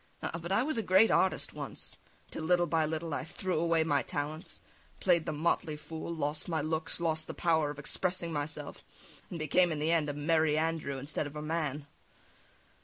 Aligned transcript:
Ah! 0.23 0.39
but 0.41 0.51
I 0.51 0.63
was 0.63 0.79
a 0.79 0.81
great 0.81 1.11
artist 1.11 1.53
once, 1.53 1.97
till 2.31 2.41
little 2.43 2.65
by 2.65 2.87
little 2.87 3.13
I 3.13 3.23
threw 3.23 3.59
away 3.59 3.83
my 3.83 4.01
talents, 4.01 4.59
played 4.99 5.27
the 5.27 5.31
motley 5.31 5.75
fool, 5.77 6.11
lost 6.11 6.49
my 6.49 6.59
looks, 6.59 6.99
lost 6.99 7.27
the 7.27 7.35
power 7.35 7.69
of 7.69 7.77
expressing 7.77 8.33
myself, 8.33 8.83
and 9.29 9.37
became 9.37 9.71
in 9.71 9.77
the 9.77 9.91
end 9.91 10.09
a 10.09 10.13
Merry 10.13 10.57
Andrew 10.57 10.97
instead 10.97 11.27
of 11.27 11.35
a 11.35 11.41
man. 11.43 11.85